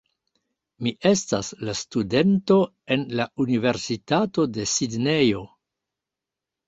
[0.85, 2.57] Mi estas la studento
[2.95, 5.45] en la Universitato de Sidnejo